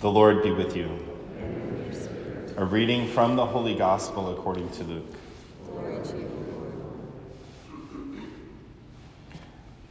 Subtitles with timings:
[0.00, 0.96] The Lord be with you.
[2.56, 5.14] A reading from the Holy Gospel according to Luke.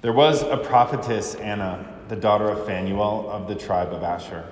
[0.02, 4.46] There was a prophetess, Anna, the daughter of Phanuel of the tribe of Asher.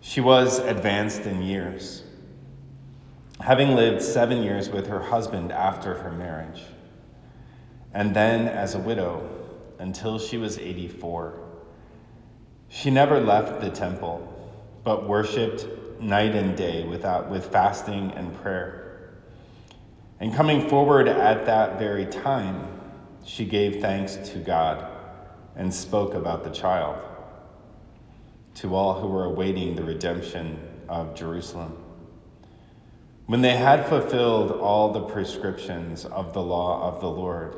[0.00, 2.04] She was advanced in years,
[3.40, 6.62] having lived seven years with her husband after her marriage,
[7.92, 9.28] and then as a widow
[9.80, 11.40] until she was 84.
[12.68, 14.36] She never left the temple,
[14.84, 15.66] but worshiped
[16.00, 19.10] night and day without, with fasting and prayer.
[20.18, 22.66] And coming forward at that very time,
[23.24, 24.86] she gave thanks to God
[25.56, 26.98] and spoke about the child
[28.56, 30.58] to all who were awaiting the redemption
[30.88, 31.76] of Jerusalem.
[33.26, 37.56] When they had fulfilled all the prescriptions of the law of the Lord,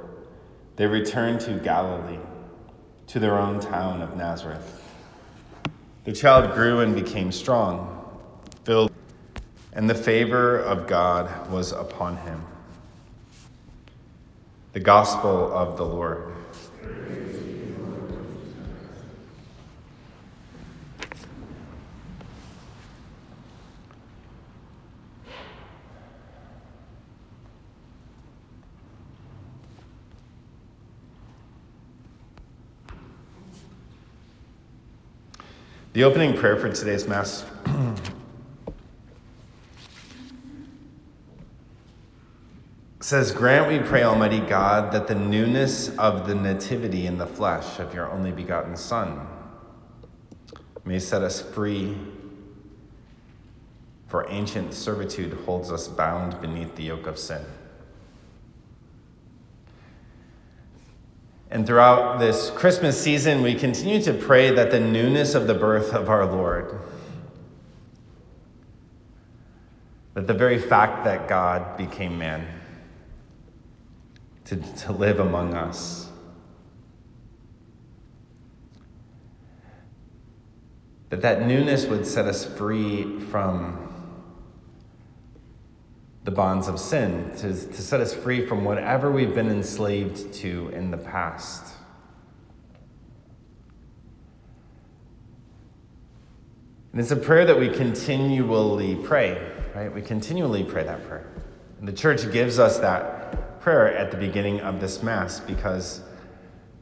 [0.76, 2.18] they returned to Galilee,
[3.06, 4.80] to their own town of Nazareth.
[6.04, 8.04] The child grew and became strong,
[8.64, 8.90] filled,
[9.72, 12.44] and the favor of God was upon him.
[14.72, 16.31] The Gospel of the Lord.
[35.94, 37.44] The opening prayer for today's Mass
[43.00, 47.78] says, Grant, we pray, Almighty God, that the newness of the nativity in the flesh
[47.78, 49.26] of your only begotten Son
[50.86, 51.94] may set us free,
[54.08, 57.44] for ancient servitude holds us bound beneath the yoke of sin.
[61.52, 65.92] And throughout this Christmas season, we continue to pray that the newness of the birth
[65.92, 66.80] of our Lord,
[70.14, 72.46] that the very fact that God became man
[74.46, 76.08] to, to live among us,
[81.10, 83.91] that that newness would set us free from
[86.24, 90.68] the bonds of sin, to, to set us free from whatever we've been enslaved to
[90.68, 91.74] in the past.
[96.92, 99.42] And it's a prayer that we continually pray,
[99.74, 99.92] right?
[99.92, 101.26] We continually pray that prayer.
[101.80, 106.02] And the church gives us that prayer at the beginning of this Mass because,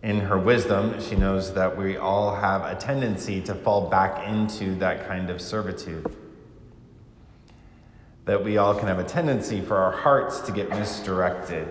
[0.03, 4.75] in her wisdom, she knows that we all have a tendency to fall back into
[4.77, 6.05] that kind of servitude
[8.25, 11.69] that we all can have a tendency for our hearts to get misdirected.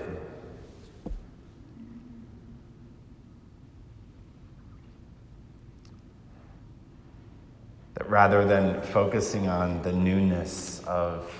[7.95, 11.31] That rather than focusing on the newness of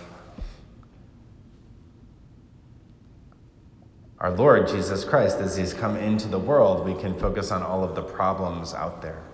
[4.19, 7.83] our Lord Jesus Christ as He's come into the world, we can focus on all
[7.83, 9.28] of the problems out there.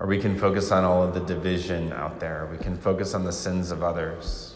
[0.00, 2.48] Or we can focus on all of the division out there.
[2.50, 4.54] We can focus on the sins of others.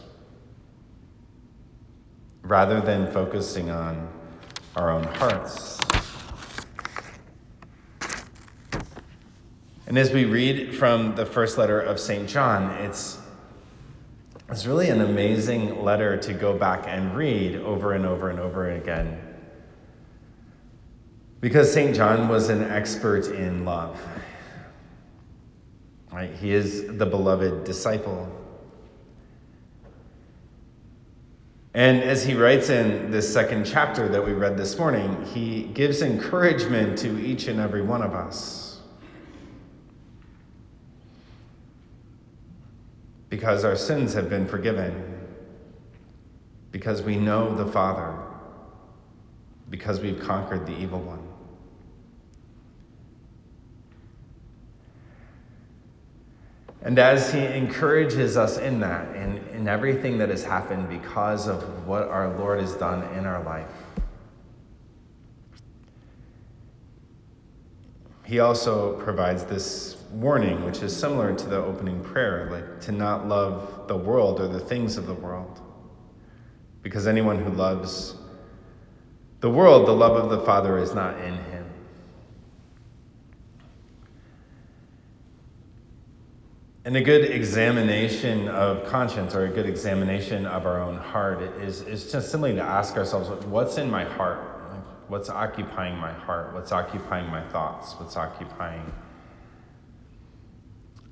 [2.42, 4.08] Rather than focusing on
[4.76, 5.80] our own hearts.
[9.86, 12.28] And as we read from the first letter of St.
[12.28, 13.18] John, it's,
[14.48, 18.70] it's really an amazing letter to go back and read over and over and over
[18.70, 19.20] again.
[21.40, 21.94] Because St.
[21.94, 24.00] John was an expert in love.
[26.12, 26.32] Right?
[26.34, 28.28] He is the beloved disciple.
[31.74, 36.02] And as he writes in this second chapter that we read this morning, he gives
[36.02, 38.80] encouragement to each and every one of us.
[43.30, 45.18] Because our sins have been forgiven,
[46.72, 48.14] because we know the Father,
[49.70, 51.21] because we've conquered the evil one.
[56.84, 61.86] And as he encourages us in that, in, in everything that has happened because of
[61.86, 63.70] what our Lord has done in our life,
[68.24, 73.28] he also provides this warning, which is similar to the opening prayer, like to not
[73.28, 75.60] love the world or the things of the world.
[76.82, 78.16] Because anyone who loves
[79.40, 81.61] the world, the love of the Father is not in him.
[86.84, 91.82] And a good examination of conscience or a good examination of our own heart is,
[91.82, 94.40] is just simply to ask ourselves what's in my heart?
[95.06, 96.52] What's occupying my heart?
[96.54, 97.94] What's occupying my thoughts?
[98.00, 98.92] What's occupying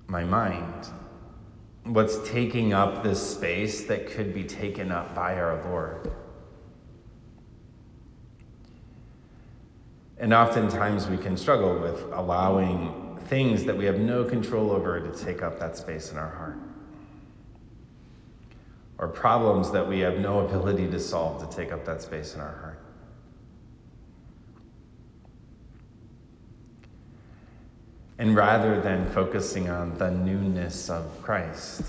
[0.08, 0.88] my mind?
[1.84, 6.10] What's taking up this space that could be taken up by our Lord?
[10.18, 15.24] And oftentimes we can struggle with allowing things that we have no control over to
[15.24, 16.58] take up that space in our heart.
[18.98, 22.40] Or problems that we have no ability to solve to take up that space in
[22.40, 22.82] our heart.
[28.18, 31.82] And rather than focusing on the newness of Christ,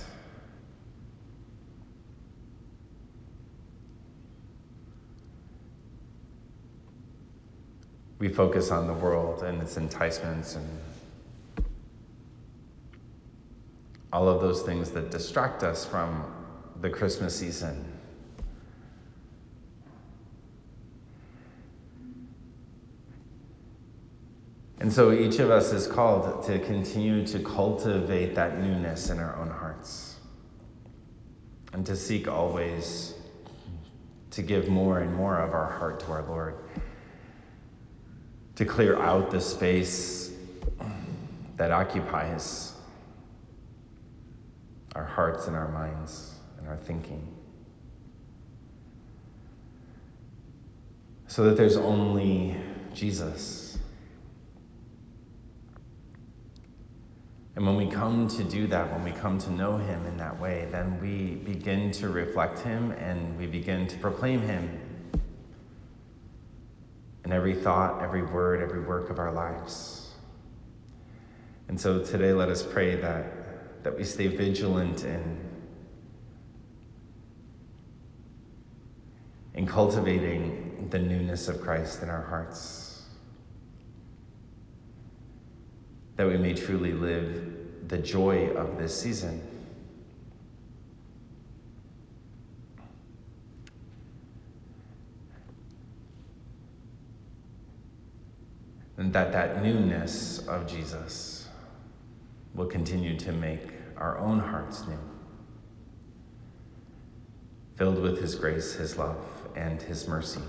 [8.18, 10.66] we focus on the world and its enticements and
[14.14, 16.26] all of those things that distract us from
[16.82, 17.86] the Christmas season.
[24.80, 29.36] And so each of us is called to continue to cultivate that newness in our
[29.38, 30.16] own hearts
[31.72, 33.14] and to seek always
[34.32, 36.56] to give more and more of our heart to our Lord
[38.56, 40.34] to clear out the space
[41.58, 42.71] that occupies
[44.96, 47.28] our hearts and our minds and our thinking.
[51.28, 52.58] So that there's only
[52.94, 53.78] Jesus.
[57.56, 60.40] And when we come to do that, when we come to know Him in that
[60.40, 64.80] way, then we begin to reflect Him and we begin to proclaim Him
[67.24, 70.10] in every thought, every word, every work of our lives.
[71.68, 73.26] And so today, let us pray that,
[73.84, 75.40] that we stay vigilant in,
[79.54, 83.04] in cultivating the newness of Christ in our hearts,
[86.16, 89.42] that we may truly live the joy of this season.
[98.98, 101.31] and that that newness of Jesus
[102.54, 105.00] will continue to make our own hearts new,
[107.78, 109.18] filled with His grace, His love,
[109.56, 110.42] and His mercy.